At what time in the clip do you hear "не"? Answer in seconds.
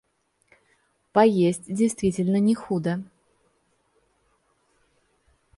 2.37-2.55